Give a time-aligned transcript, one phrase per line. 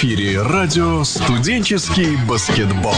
[0.00, 2.94] эфире радио «Студенческий баскетбол».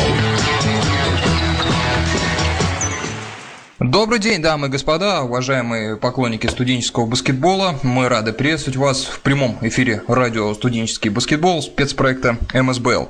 [3.81, 7.75] Добрый день, дамы и господа, уважаемые поклонники студенческого баскетбола.
[7.83, 13.09] Мы рады приветствовать вас в прямом эфире радио «Студенческий баскетбол» спецпроекта МСБЛ.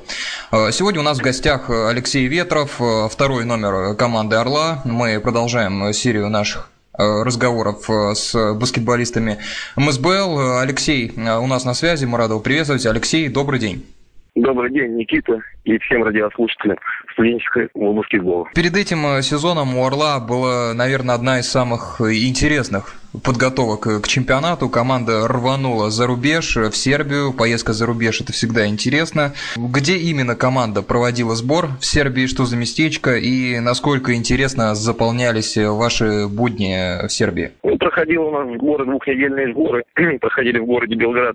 [0.73, 2.81] Сегодня у нас в гостях Алексей Ветров,
[3.11, 4.81] второй номер команды «Орла».
[4.87, 9.39] Мы продолжаем серию наших Э, разговоров э, с баскетболистами
[9.77, 10.59] МСБЛ.
[10.59, 12.85] Алексей э, у нас на связи, мы рады его приветствовать.
[12.87, 13.87] Алексей, добрый день.
[14.35, 16.79] Добрый день, Никита и всем радиослушателям
[17.13, 18.49] студенческого баскетбола.
[18.55, 24.71] Перед этим сезоном у Орла была, наверное, одна из самых интересных подготовок к чемпионату.
[24.71, 27.35] Команда рванула за рубеж, в Сербию.
[27.37, 29.35] Поездка за рубеж– это всегда интересно.
[29.55, 36.27] Где именно команда проводила сбор в Сербии, что за местечко, и насколько интересно заполнялись ваши
[36.27, 37.51] будни в Сербии?
[37.63, 39.85] Ну, проходил у нас сборы, двухнедельные сборы.
[40.21, 41.35] Проходили в городе Белград.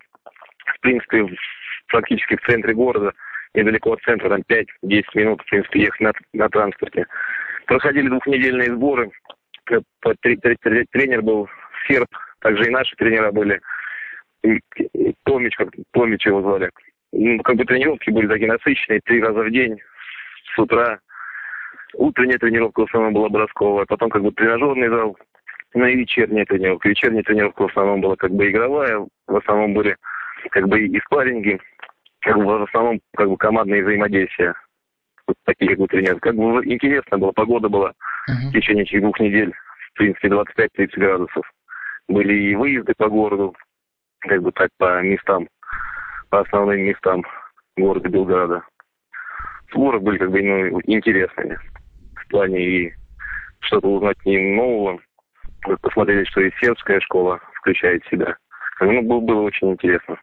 [0.66, 1.26] В принципе,
[1.88, 3.14] практически в центре города,
[3.54, 7.06] недалеко от центра, там 5-10 минут, в принципе, ехать на, на транспорте.
[7.66, 9.12] Проходили двухнедельные сборы.
[10.22, 11.50] Тренер был
[11.88, 12.08] серб,
[12.40, 13.60] также и наши тренера были.
[15.24, 16.70] Томич, как Томич его звали.
[17.12, 19.80] Ну, как бы тренировки были такие насыщенные, три раза в день,
[20.56, 21.00] с утра.
[21.94, 25.18] Утренняя тренировка в основном была бросковая, потом как бы тренажерный зал,
[25.74, 26.90] ну и вечерняя тренировка.
[26.90, 29.96] Вечерняя тренировка в основном была как бы игровая, в основном были
[30.52, 31.60] как бы и спарринги,
[32.22, 34.54] как бы в основном как бы командные взаимодействия.
[35.28, 36.22] Вот такие как бы тренировки.
[36.22, 38.50] Как бы интересно было, погода была uh-huh.
[38.50, 39.54] в течение этих двух недель,
[39.92, 41.52] в принципе, 25-30 градусов
[42.08, 43.56] были и выезды по городу,
[44.20, 45.48] как бы так по местам,
[46.30, 47.24] по основным местам
[47.76, 48.64] города Белграда.
[49.72, 51.60] Сборы были как бы ну, интересными
[52.16, 52.94] в плане и
[53.60, 55.00] что-то узнать не нового.
[55.82, 58.38] Посмотрели, что и сербская школа включает в себя.
[58.80, 60.18] Ну, было, было очень интересно.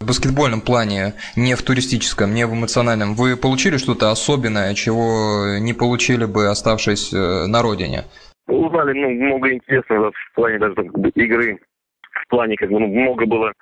[0.00, 5.74] В баскетбольном плане, не в туристическом, не в эмоциональном, вы получили что-то особенное, чего не
[5.74, 8.04] получили бы, оставшись э, на родине?
[8.46, 11.60] Узнали ну, много интересного в плане даже как бы, игры,
[12.00, 13.52] в плане как бы ну, много было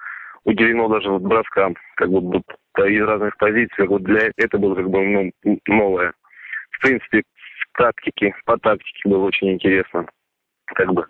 [0.45, 2.41] уделено даже вот броскам, как бы
[2.87, 6.13] из разных позиций, бы для это было как бы ну, новое.
[6.71, 10.07] В принципе, в тактике, по тактике было очень интересно.
[10.67, 11.05] Как бы,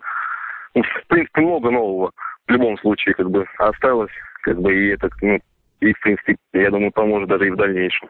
[0.73, 2.13] ну, в принципе, много нового
[2.49, 4.11] в любом случае как бы осталось,
[4.41, 5.39] как бы и это, ну,
[5.79, 8.09] и в принципе, я думаю, поможет даже и в дальнейшем.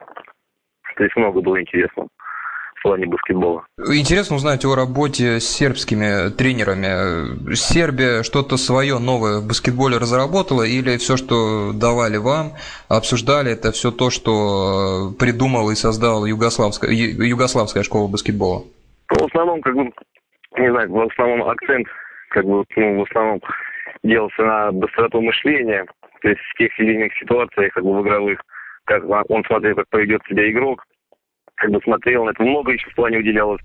[0.96, 2.08] То есть много было интересного
[2.76, 3.66] в плане баскетбола.
[3.78, 7.54] Интересно узнать о работе с сербскими тренерами.
[7.54, 12.54] Сербия что-то свое новое в баскетболе разработала или все, что давали вам,
[12.88, 18.64] обсуждали, это все то, что придумал и создал югославская, югославская школа баскетбола?
[19.10, 19.84] В основном, как бы,
[20.58, 21.88] не знаю, в основном акцент,
[22.30, 23.42] как бы, ну, в основном
[24.04, 25.86] делался на быстроту мышления,
[26.22, 28.42] то есть в тех или иных ситуациях, как бы в игровых,
[28.86, 30.84] как он смотрел, как поведет себя игрок,
[31.56, 32.44] как бы смотрел на это.
[32.44, 33.62] Много еще в плане уделялось,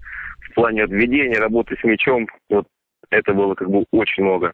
[0.50, 2.26] в плане отведения, работы с мячом.
[2.50, 2.66] Вот
[3.10, 4.52] это было как бы очень много.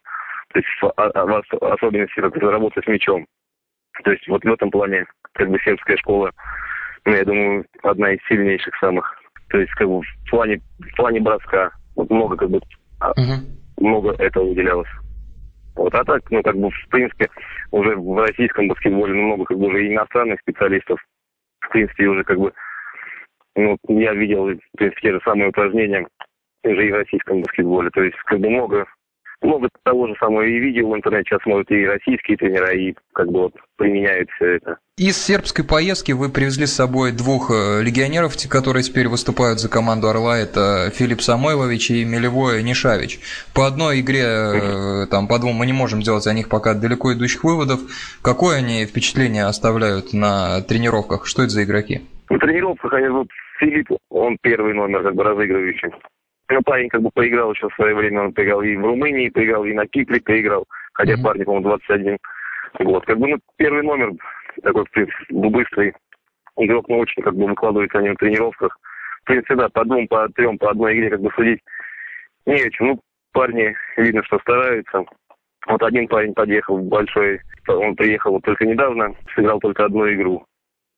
[0.52, 3.26] То есть в, а, а, в особенности как работы с мячом.
[4.04, 6.30] То есть вот в этом плане как бы сербская школа,
[7.04, 9.20] ну, я думаю, одна из сильнейших самых.
[9.48, 12.60] То есть как бы в плане, в плане броска вот много как бы
[13.00, 13.40] uh-huh.
[13.78, 14.88] много этого уделялось.
[15.80, 17.30] Вот, а так, ну, как бы, в принципе,
[17.70, 21.00] уже в российском баскетболе много, как бы, уже иностранных специалистов,
[21.60, 22.52] в принципе, уже, как бы,
[23.56, 26.06] ну, я видел, в принципе, те же самые упражнения
[26.64, 27.88] уже и в российском баскетболе.
[27.94, 28.84] То есть, как бы много,
[29.42, 33.28] много того же самого и видео в интернете сейчас смотрят и российские тренера, и как
[33.30, 34.78] бы вот применяют все это.
[34.96, 40.08] Из сербской поездки вы привезли с собой двух э, легионеров, которые теперь выступают за команду
[40.08, 40.38] «Орла».
[40.38, 43.18] Это Филипп Самойлович и Милевой Нишавич.
[43.54, 47.14] По одной игре, э, там, по двум мы не можем сделать о них пока далеко
[47.14, 47.80] идущих выводов.
[48.22, 51.26] Какое они впечатление оставляют на тренировках?
[51.26, 52.02] Что это за игроки?
[52.28, 53.28] На тренировках они вот
[53.58, 55.90] Филипп, он первый номер, как бы разыгрывающий.
[56.50, 59.64] Ну, парень как бы поиграл еще в свое время, он поиграл и в Румынии, поиграл
[59.64, 61.22] и на Кипре поиграл, хотя mm-hmm.
[61.22, 62.18] парень, по-моему, 21
[62.80, 63.06] год.
[63.06, 64.12] Как бы, ну, первый номер,
[64.62, 65.94] такой, в принципе, быстрый
[66.56, 68.76] игрок, ну, очень, как бы, выкладывается о нем в тренировках.
[69.22, 71.60] В принципе, да, по двум, по трем, по одной игре, как бы, судить
[72.46, 72.86] не о чем.
[72.88, 73.00] Ну,
[73.32, 75.04] парни, видно, что стараются.
[75.68, 80.44] Вот один парень подъехал большой, он приехал вот только недавно, сыграл только одну игру.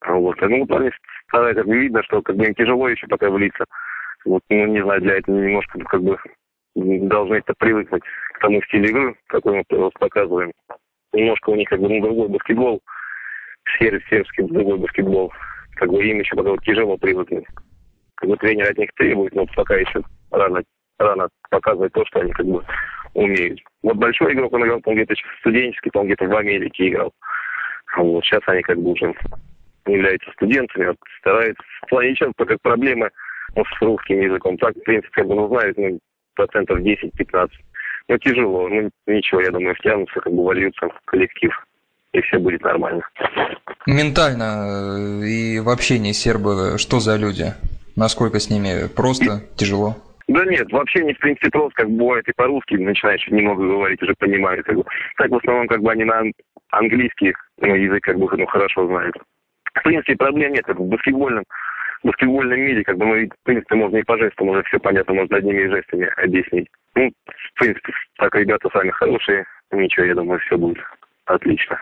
[0.07, 0.41] Вот.
[0.41, 0.89] Ну, парни
[1.27, 3.65] стараются, видно, что как бы им тяжело еще пока влиться.
[4.25, 6.17] Вот, ну, не знаю, для этого немножко как бы
[6.75, 8.03] должны это привыкнуть
[8.33, 10.51] к тому стилю игры, какой мы вот показываем.
[11.11, 12.81] Немножко у них как бы ну, другой баскетбол,
[13.77, 15.31] серб, сербский другой баскетбол.
[15.75, 17.45] Как бы им еще пока вот тяжело привыкнуть.
[18.15, 20.63] Как бы тренер от них требует, но пока еще рано,
[20.97, 22.63] рано показывать то, что они как бы
[23.13, 23.59] умеют.
[23.83, 27.11] Вот большой игрок, он играл, он где-то студенческий, он где-то в Америке играл.
[27.97, 29.13] Вот сейчас они как бы уже
[29.85, 31.63] являются студентами, вот, стараются.
[31.83, 33.11] В плане часто как проблемы
[33.55, 34.57] ну, с русским языком.
[34.57, 35.99] Так, в принципе, как бы, ну, знают, ну,
[36.35, 37.49] процентов 10-15.
[38.09, 38.67] Ну, тяжело.
[38.67, 41.51] Ну, ничего, я думаю, втянутся, как бы вольются в коллектив,
[42.11, 43.01] и все будет нормально.
[43.85, 47.53] Ментально э, и в общении сербы что за люди?
[47.95, 49.95] Насколько с ними просто, тяжело?
[50.27, 54.13] Да нет, вообще не в принципе просто, как бывает и по-русски начинаешь немного говорить, уже
[54.17, 54.65] понимают.
[54.65, 54.85] Как бы.
[55.17, 56.23] Так в основном как бы они на
[56.71, 59.15] английский ну, язык как бы ну, хорошо знают.
[59.73, 61.43] В принципе, проблем нет, как в баскетбольном,
[62.03, 65.37] баскетбольном мире, как бы, ну, в принципе, можно и по жестам уже все понятно, можно
[65.37, 66.67] одними жестами объяснить.
[66.95, 70.83] Ну, в принципе, так ребята сами хорошие, ничего, я думаю, все будет
[71.25, 71.81] отлично.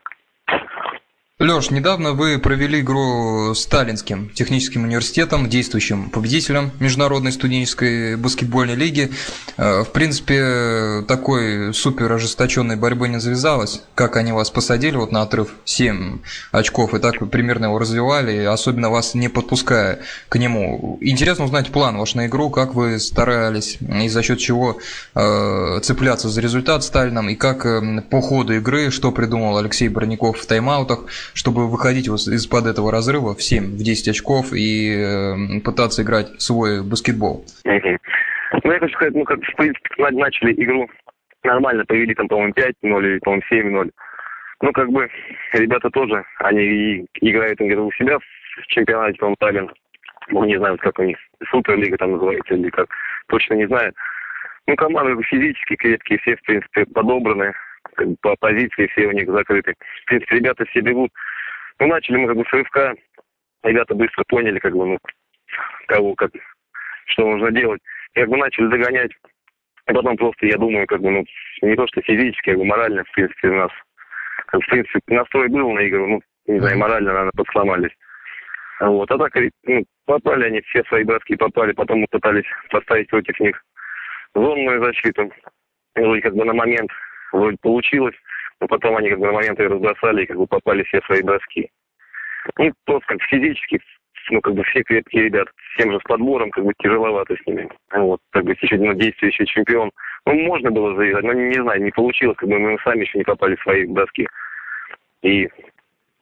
[1.42, 9.12] Леш, недавно вы провели игру с Сталинским техническим университетом, действующим победителем Международной студенческой баскетбольной лиги.
[9.58, 13.82] Э, в принципе, такой супер ожесточенной борьбы не завязалось.
[13.96, 16.20] Как они вас посадили вот на отрыв 7
[16.52, 21.00] очков, и так вы примерно его развивали, особенно вас не подпуская к нему.
[21.02, 24.78] Интересно узнать план ваш на игру, как вы старались и за счет чего
[25.16, 30.38] э, цепляться за результат Сталином, и как э, по ходу игры, что придумал Алексей Броняков
[30.38, 36.04] в тайм-аутах, чтобы выходить из-под этого разрыва в 7, в 10 очков и э, пытаться
[36.04, 37.46] играть свой баскетбол?
[38.64, 40.90] Ну, я хочу сказать, ну, как, в принципе, начали игру
[41.44, 43.92] нормально, повели там, по-моему, 5-0 или, по-моему, 7-0.
[44.62, 45.10] Ну, как бы,
[45.54, 49.72] ребята тоже, они играют игру у себя в чемпионате, по-моему, Таллин.
[50.30, 51.18] Ну, не знаю, как у них,
[51.50, 52.88] Суперлига там называется или как,
[53.28, 53.94] точно не знаю.
[54.68, 57.54] Ну, команды физически крепкие, все, в принципе, подобраны
[58.22, 59.74] по позиции все у них закрыты.
[60.04, 61.12] В принципе, ребята все бегут.
[61.80, 62.94] Ну, начали мы как бы с рывка.
[63.64, 64.98] Ребята быстро поняли, как бы, ну,
[65.88, 66.32] кого, как,
[67.06, 67.82] что нужно делать.
[68.14, 69.12] И как бы начали догонять.
[69.88, 71.26] И потом просто, я думаю, как бы, ну,
[71.62, 73.72] не то что физически, как бы морально, в принципе, у нас,
[74.52, 77.92] в принципе, настрой был на игру, ну, не знаю, морально, наверное, подсломались.
[78.80, 79.36] Вот, а так,
[79.66, 83.64] ну, попали они, все свои братские попали, потом мы пытались поставить против них
[84.34, 85.32] зонную защиту.
[85.96, 86.90] И как бы на момент
[87.32, 88.16] вроде получилось,
[88.60, 91.70] но потом они как бы на моменты разбросали и как бы попали все свои броски.
[92.58, 93.80] Ну, просто как физически,
[94.30, 97.70] ну, как бы все крепкие ребят, всем же с подбором, как бы тяжеловато с ними.
[97.94, 99.92] Вот, как бы еще ну, действующий чемпион.
[100.26, 103.24] Ну, можно было завязать, но не знаю, не получилось, как бы мы сами еще не
[103.24, 104.28] попали в свои броски.
[105.24, 105.50] И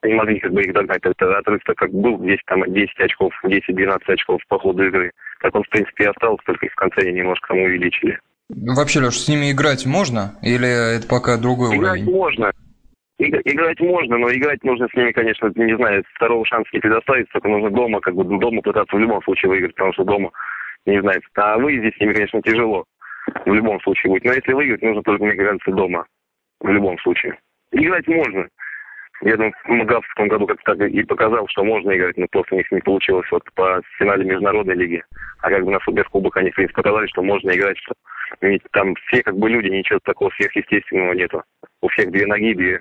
[0.04, 1.02] не могли как бы их догнать.
[1.04, 5.12] Это отрыв так как был 10, там, 10 очков, 10-12 очков по ходу игры.
[5.42, 8.20] Так он, в принципе, и остался, только в конце они немножко там увеличили.
[8.50, 10.36] Вообще, Леш, с ними играть можно?
[10.42, 12.12] Или это пока другой играть уровень?
[12.12, 12.52] можно.
[13.20, 17.50] Играть можно, но играть нужно с ними, конечно, не знаю, второго шанса не предоставить, только
[17.50, 20.32] нужно дома, как бы дома пытаться в любом случае выиграть, потому что дома,
[20.86, 22.86] не знаю, а выезде с ними, конечно, тяжело.
[23.46, 24.24] В любом случае будет.
[24.24, 26.06] Но если выиграть, нужно только, мне кажется, дома.
[26.62, 27.38] В любом случае.
[27.72, 28.48] Играть можно.
[29.22, 32.56] Я думаю, Магав в том году как-то так и показал, что можно играть, но просто
[32.56, 35.04] у них не получилось вот по финале международной лиги.
[35.40, 37.94] А как бы на суперкубок они, в принципе, показали, что можно играть, что
[38.42, 41.44] ведь там все как бы люди, ничего такого сверхъестественного нету.
[41.82, 42.80] У всех две ноги, две,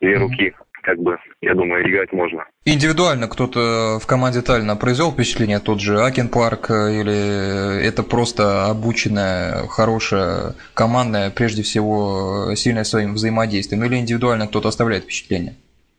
[0.00, 0.54] две руки.
[0.82, 2.44] Как бы, я думаю, играть можно.
[2.64, 9.66] Индивидуально кто-то в команде Таллина произвел впечатление, тот же Акен Парк, или это просто обученная,
[9.66, 15.56] хорошая, командная, прежде всего, сильная своим взаимодействием, или индивидуально кто-то оставляет впечатление?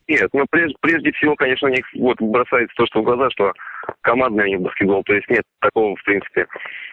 [0.07, 3.51] Нет, ну прежде, прежде всего, конечно, у них вот бросается то, что в глаза, что
[4.01, 6.47] командный у них баскетбол, то есть нет такого, в принципе,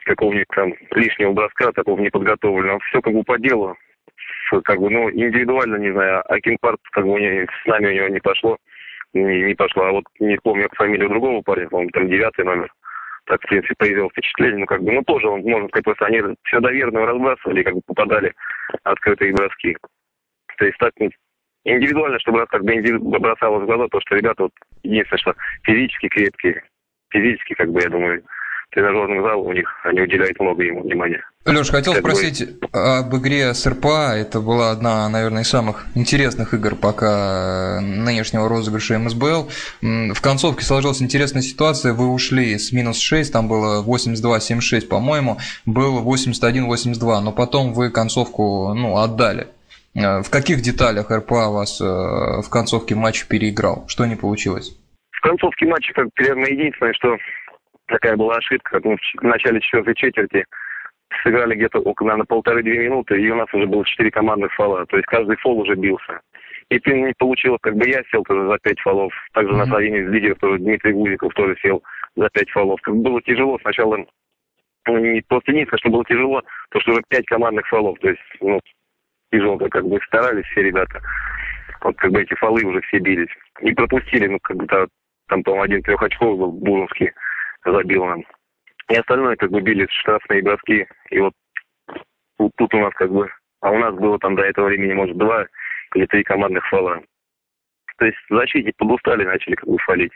[0.05, 2.81] какого-нибудь там лишнего броска, такого неподготовленного.
[2.81, 3.77] Все как бы по делу,
[4.65, 7.93] как бы, ну, индивидуально, не знаю, а Кинпарт, как бы, у него, с нами у
[7.93, 8.59] него не пошло,
[9.13, 12.73] не, не пошло, а вот не помню фамилию другого парня, по-моему, там девятый номер,
[13.27, 16.21] так, в принципе, произвел впечатление, ну, как бы, ну, тоже, он, можно сказать, просто они
[16.43, 18.35] все доверно разбрасывали, как бы попадали
[18.83, 19.77] открытые броски.
[20.59, 21.11] То есть так ну,
[21.65, 22.75] индивидуально, чтобы как бы
[23.19, 24.53] бросалось в глаза то, что ребята вот
[24.83, 26.63] единственное, что физически крепкие,
[27.11, 28.23] физически, как бы, я думаю,
[28.75, 31.25] тренажерный зал у них, они уделяют много ему внимания.
[31.47, 34.15] Леш, хотел как спросить об игре с РПА.
[34.17, 39.49] Это была одна, наверное, из самых интересных игр пока нынешнего розыгрыша МСБЛ.
[39.81, 41.93] В концовке сложилась интересная ситуация.
[41.93, 48.73] Вы ушли с минус 6, там было 82-76, по-моему, было 81-82, но потом вы концовку
[48.75, 49.49] ну, отдали.
[49.95, 53.87] Э, в каких деталях РПА вас э, в концовке матча переиграл?
[53.89, 54.77] Что не получилось?
[55.13, 57.17] В концовке матча, как примерно единственное, что
[57.87, 60.45] такая была ошибка, ну, в начале четвертой четверти
[61.23, 64.97] сыграли где-то около, наверное, полторы-две минуты, и у нас уже было четыре командных фола, то
[64.97, 66.21] есть каждый фол уже бился.
[66.71, 69.57] И ты не получилось, как бы я сел тоже за пять фолов, также mm-hmm.
[69.57, 71.83] на половине из лидеров тоже Дмитрий Гузиков тоже сел
[72.17, 72.81] за пять фолов.
[72.83, 73.99] Как бы было тяжело сначала,
[74.87, 78.21] ну, не просто не что было тяжело, то что уже пять командных фолов, то есть,
[78.41, 78.61] ну,
[79.35, 81.01] тяжело, как бы старались все ребята.
[81.81, 83.31] Вот как бы эти фолы уже все бились.
[83.61, 87.13] И пропустили, ну, как бы там, по-моему, один трехочковый был, Бурунский,
[87.65, 88.25] забил нам.
[88.91, 90.87] И остальное как бы били штрафные броски.
[91.11, 91.33] И вот
[92.39, 93.29] тут, тут у нас как бы...
[93.61, 95.47] А у нас было там до этого времени, может, два
[95.95, 97.03] или три командных фола.
[97.97, 100.13] То есть защитники подустали, начали как бы фалить.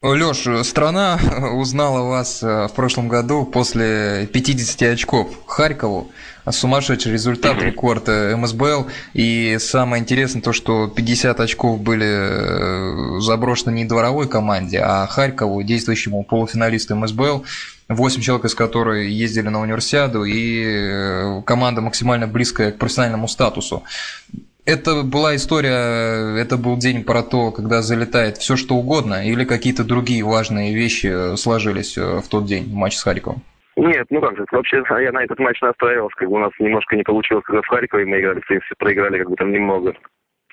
[0.00, 1.18] Леш, страна
[1.54, 6.12] узнала вас э, в прошлом году после 50 очков Харькову.
[6.48, 8.86] Сумасшедший результат, рекорд э, МСБЛ.
[9.14, 15.64] И самое интересное то, что 50 очков были э, заброшены не дворовой команде, а Харькову,
[15.64, 17.44] действующему полуфиналисту МСБЛ.
[17.88, 23.82] 8 человек из которых ездили на универсиаду, и команда максимально близкая к профессиональному статусу
[24.68, 29.82] это была история, это был день про то, когда залетает все что угодно, или какие-то
[29.82, 33.40] другие важные вещи сложились э, в тот день в матче с Харьковом?
[33.76, 36.96] Нет, ну как же, вообще я на этот матч настраивался, как бы у нас немножко
[36.96, 39.94] не получилось, когда в Харькове мы играли, в принципе, проиграли как бы там немного.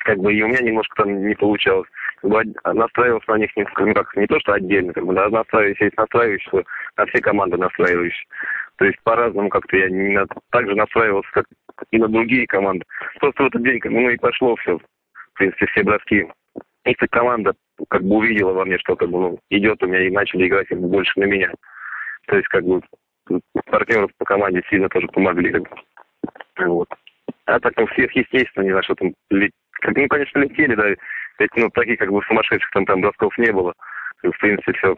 [0.05, 1.89] Как бы и у меня немножко там не получалось.
[2.21, 2.43] Как бы
[2.73, 6.63] настраивался на них ну, как, не то, что отдельно, как бы, да, настраиваюсь, есть настраивающийся,
[6.95, 8.27] на все команды настраиваюсь.
[8.77, 11.45] То есть по-разному как-то я не на, так же настраивался, как
[11.91, 12.85] и на другие команды.
[13.19, 16.27] Просто в этот день, ну и пошло все, в принципе, все броски.
[16.83, 17.53] Эта команда
[17.89, 20.69] как бы увидела во мне, что как бы ну, идет у меня и начали играть
[20.71, 21.51] больше на меня.
[22.27, 22.81] То есть как бы
[23.65, 25.51] партнеры по команде сильно тоже помогли.
[25.51, 25.69] Как бы.
[26.67, 26.89] Вот.
[27.45, 29.13] А так, ну, всех, естественно, не знаю, что там,
[29.81, 30.89] как, ну, конечно, летели, да,
[31.39, 33.73] ведь, ну, таких, как бы, сумасшедших там, там бросков не было.
[34.23, 34.95] В принципе, все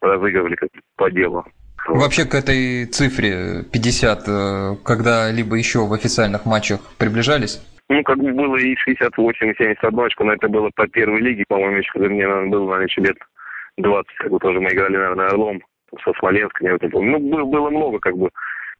[0.00, 1.44] разыгрывали как по делу.
[1.86, 7.60] Вообще к этой цифре 50 э, когда-либо еще в официальных матчах приближались?
[7.88, 11.44] Ну, как бы было и 68, и 71 очко, но это было по первой лиге,
[11.46, 13.16] по-моему, еще, когда мне наверное, было, наверное, еще лет
[13.76, 15.60] 20, как бы тоже мы играли, наверное, Орлом
[16.02, 17.10] со Смоленском, я вот не помню.
[17.12, 18.30] Ну, было, было много, как бы.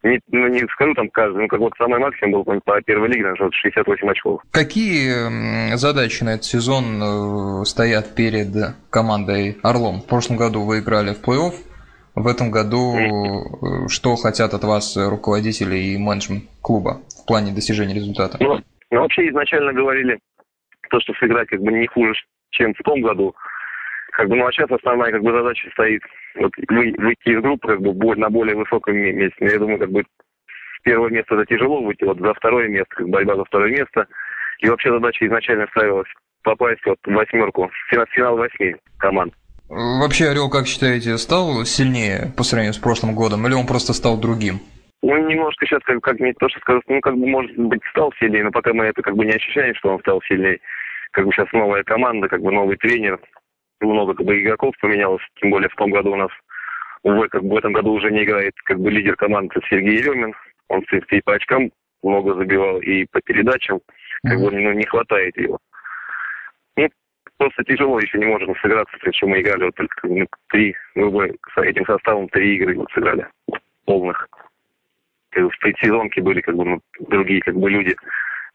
[0.03, 3.23] Не, ну, не скажу там каждый, ну, как вот самый максимум был по первой лиге,
[3.23, 4.41] наверное, 68 очков.
[4.51, 10.01] Какие задачи на этот сезон э, стоят перед командой Орлом?
[10.01, 11.53] В прошлом году вы играли в плей-офф,
[12.15, 17.93] в этом году э, что хотят от вас руководители и менеджмент клуба в плане достижения
[17.93, 18.37] результата?
[18.39, 18.59] Ну,
[18.91, 20.19] ну, вообще изначально говорили,
[20.89, 22.13] то, что сыграть как бы не хуже,
[22.51, 23.35] чем в том году.
[24.11, 26.01] Как бы, ну, а сейчас основная как бы задача стоит
[26.35, 29.35] вот, выйти из группы как бы на более высоком месте.
[29.39, 33.09] Я думаю, как бы с первого места это тяжело выйти, вот за второе место, как
[33.09, 34.07] борьба за второе место.
[34.59, 36.07] И вообще задача изначально ставилась
[36.43, 39.33] попасть вот в восьмерку, в финал восьми команд.
[39.69, 44.19] Вообще Орел, как считаете, стал сильнее по сравнению с прошлым годом, или он просто стал
[44.19, 44.59] другим?
[45.01, 48.13] Ну, немножко сейчас, как, как не то, что сказать, ну, как бы, может быть, стал
[48.19, 50.59] сильнее, но пока мы это как бы не ощущаем, что он стал сильнее.
[51.11, 53.19] Как бы сейчас новая команда, как бы новый тренер,
[53.81, 56.31] много как бы игроков поменялось, тем более в том году у нас,
[57.03, 60.33] увы, как бы в этом году уже не играет как бы лидер команды Сергей Еремин.
[60.69, 61.71] Он, в принципе, и по очкам
[62.03, 63.79] много забивал, и по передачам,
[64.23, 65.59] как бы, ну, не хватает его
[67.37, 71.61] просто тяжело, еще не можем сыграться, причем мы играли вот только ну, три, мы с
[71.61, 73.27] этим составом три игры вот сыграли
[73.85, 74.27] полных.
[75.31, 77.95] в предсезонке были как бы ну, другие как бы люди.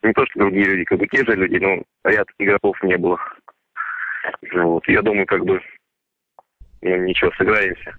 [0.03, 3.19] Не то, что другие люди, как бы те же люди, но ряд игроков не было.
[4.51, 4.87] Ну, вот.
[4.87, 5.61] Я думаю, как бы
[6.81, 7.95] ну, ничего, сыграемся.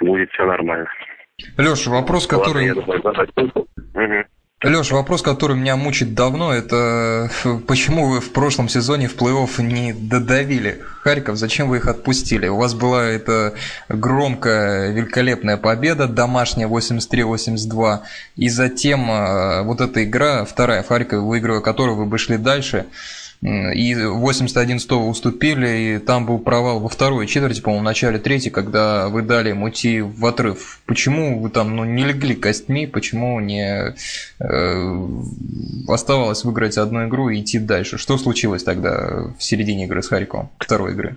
[0.00, 0.90] Будет все нормально.
[1.56, 2.72] Леша, вопрос, который...
[2.72, 4.28] Ладно, я думаю, угу.
[4.62, 7.30] Леша, вопрос, который меня мучит давно, это
[7.66, 12.46] почему вы в прошлом сезоне в плей-офф не додавили Харьков, зачем вы их отпустили?
[12.46, 13.54] У вас была эта
[13.88, 18.00] громкая, великолепная победа, домашняя 83-82,
[18.36, 22.84] и затем э, вот эта игра, вторая в Харькове, выигрывая которую вы бы шли дальше,
[23.42, 29.08] и 81-100 уступили, и там был провал во второй четверти, по-моему, в начале третьей, когда
[29.08, 30.80] вы дали ему идти в отрыв.
[30.86, 33.94] Почему вы там ну, не легли костьми, почему не
[34.40, 37.96] э, оставалось выиграть одну игру и идти дальше?
[37.96, 41.16] Что случилось тогда в середине игры с Харьковом, второй игры?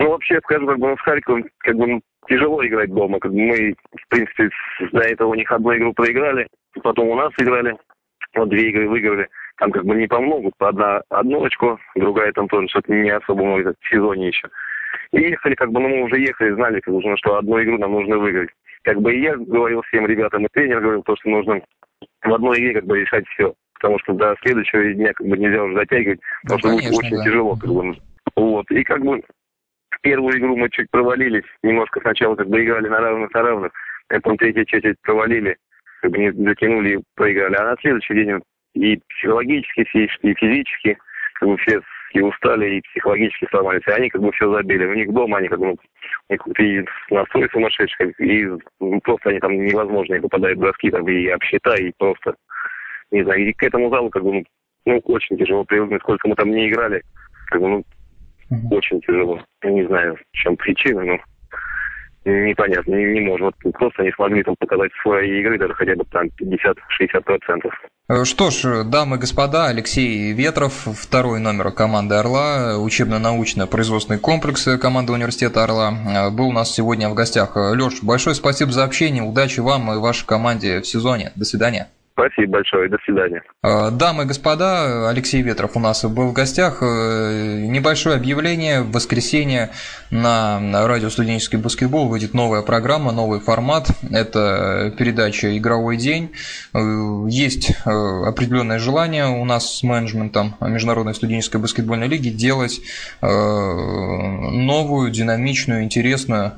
[0.00, 3.20] Ну, вообще, скажем, бы ну, с Харьковом как бы, тяжело играть дома.
[3.20, 4.50] Как бы мы, в принципе,
[4.90, 6.48] до этого у них одну игру проиграли,
[6.82, 7.76] потом у нас играли,
[8.34, 9.28] вот две игры выиграли
[9.58, 13.74] там как бы не помогут, одна одну очко, другая там тоже что-то не особо много
[13.80, 14.48] в сезоне еще.
[15.12, 17.92] И ехали, как бы, ну мы уже ехали, знали, как бы, что одну игру нам
[17.92, 18.50] нужно выиграть.
[18.82, 21.60] Как бы и я говорил всем ребятам, и тренер говорил, то, что нужно
[22.24, 23.54] в одной игре как бы решать все.
[23.74, 27.16] Потому что до следующего дня как бы нельзя уже затягивать, потому ну, что будет очень
[27.16, 27.24] да.
[27.24, 27.56] тяжело.
[27.56, 27.96] Как бы.
[28.36, 28.70] Вот.
[28.70, 29.22] И как бы
[30.02, 33.72] первую игру мы чуть провалились, немножко сначала как бы играли на равных на равных,
[34.08, 35.56] потом третью четверть провалили,
[36.00, 37.54] как бы не затянули и проиграли.
[37.56, 38.40] А на следующий день
[38.74, 40.98] и психологически и физически,
[41.34, 41.80] как бы все
[42.14, 43.82] и устали, и психологически сломались.
[43.86, 44.84] И они как бы все забили.
[44.84, 45.66] У них дома они как бы,
[46.28, 48.46] ну, и настрой сумасшедший, и
[48.80, 52.34] ну, просто они там невозможно, они попадают в броски, там, и обсчета, и просто,
[53.10, 54.44] не знаю, и к этому залу как бы, ну,
[54.84, 57.02] ну очень тяжело привыкнуть, сколько мы там не играли.
[57.46, 57.84] Как бы, ну.
[58.70, 59.42] Очень тяжело.
[59.64, 61.18] Не знаю, в чем причина, но
[62.24, 63.54] непонятно, не, не может.
[63.64, 67.70] Вот просто не смогли там показать свои игры, даже хотя бы там 50-60%.
[68.08, 75.12] Э, что ж, дамы и господа, Алексей Ветров, второй номер команды «Орла», учебно-научно-производственный комплекс команды
[75.12, 77.56] университета «Орла», э, был у нас сегодня в гостях.
[77.56, 81.32] Леш, большое спасибо за общение, удачи вам и вашей команде в сезоне.
[81.36, 81.88] До свидания.
[82.12, 83.42] Спасибо большое, до свидания.
[83.62, 86.82] А, дамы и господа, Алексей Ветров у нас был в гостях.
[86.82, 88.82] Э, небольшое объявление.
[88.82, 89.70] В воскресенье
[90.10, 93.88] на радио «Студенческий баскетбол» выйдет новая программа, новый формат.
[94.10, 96.32] Это передача «Игровой день».
[96.74, 96.78] Э,
[97.28, 102.80] есть э, определенное желание у нас с менеджментом Международной студенческой баскетбольной лиги делать
[103.22, 106.52] новую, динамичную, интересную,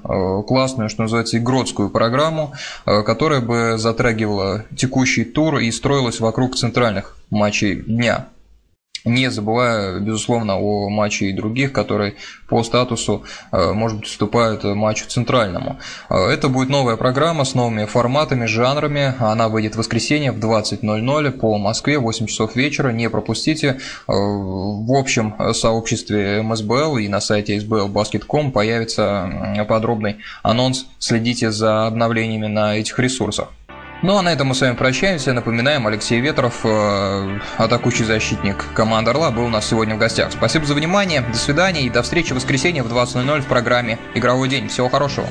[0.46, 7.16] классную, что называется, игротскую программу, которая бы затрагивала текущий тур тур и строилась вокруг центральных
[7.30, 8.28] матчей дня.
[9.04, 12.14] Не забывая, безусловно, о матче и других, которые
[12.48, 15.78] по статусу, э, может быть, уступают матчу центральному.
[16.08, 19.14] Э, это будет новая программа с новыми форматами, жанрами.
[19.18, 22.92] Она выйдет в воскресенье в 20.00 по Москве, 8 часов вечера.
[22.92, 23.68] Не пропустите.
[23.68, 30.86] Э, в общем сообществе МСБЛ и на сайте sblbasket.com появится подробный анонс.
[30.98, 33.50] Следите за обновлениями на этих ресурсах.
[34.04, 35.32] Ну а на этом мы с вами прощаемся.
[35.32, 40.30] Напоминаем, Алексей Ветров, э, атакующий защитник команды Орла, был у нас сегодня в гостях.
[40.30, 44.50] Спасибо за внимание, до свидания и до встречи в воскресенье в 20.00 в программе «Игровой
[44.50, 44.68] день».
[44.68, 45.26] Всего хорошего.